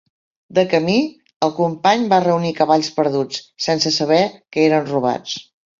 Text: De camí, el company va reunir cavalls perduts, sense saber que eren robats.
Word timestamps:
De 0.57 0.61
camí, 0.71 0.95
el 1.47 1.53
company 1.59 2.09
va 2.15 2.21
reunir 2.25 2.55
cavalls 2.63 2.91
perduts, 2.99 3.47
sense 3.71 3.97
saber 4.01 4.23
que 4.35 4.71
eren 4.71 4.93
robats. 4.95 5.43